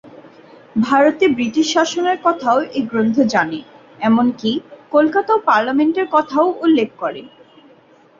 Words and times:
ভারতে 0.81 1.25
ব্রিটিশ 1.35 1.67
শাসনের 1.75 2.17
কথাও 2.23 2.57
এ 2.71 2.81
গ্রন্থ 2.91 3.17
জানে, 3.33 3.59
এমনকি 3.99 4.51
কলকাতা 4.91 5.31
ও 5.35 5.43
পার্লামেন্টের 5.49 6.07
কথাও 6.15 6.47
উল্লেখ 6.65 6.89
করে। 7.01 7.21